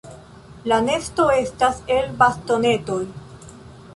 [0.71, 2.99] La nesto estas el bastonetoj.